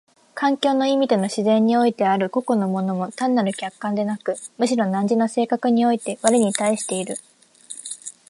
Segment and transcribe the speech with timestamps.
[0.33, 7.17] 環境の意味での自然においてある個々の物も単なる客観でなく、むしろ汝の性格において我に対している。